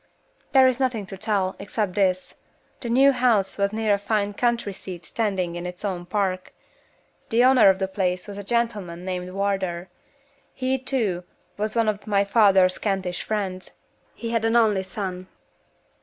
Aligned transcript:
"There 0.53 0.65
is 0.67 0.79
nothing 0.79 1.05
to 1.05 1.15
tell, 1.15 1.55
except 1.59 1.93
this: 1.93 2.33
the 2.79 2.89
new 2.89 3.11
house 3.11 3.59
was 3.59 3.71
near 3.71 3.93
a 3.93 3.99
fine 3.99 4.33
country 4.33 4.73
seat 4.73 5.05
standing 5.05 5.55
in 5.55 5.67
its 5.67 5.85
own 5.85 6.07
park. 6.07 6.53
The 7.29 7.43
owner 7.43 7.69
of 7.69 7.77
the 7.77 7.87
place 7.87 8.27
was 8.27 8.39
a 8.39 8.43
gentleman 8.43 9.05
named 9.05 9.29
Wardour. 9.29 9.89
He, 10.55 10.79
too, 10.79 11.23
was 11.55 11.75
one 11.75 11.87
of 11.87 12.07
my 12.07 12.25
father's 12.25 12.79
Kentish 12.79 13.21
friends. 13.21 13.73
He 14.15 14.31
had 14.31 14.43
an 14.43 14.55
only 14.55 14.81
son." 14.81 15.27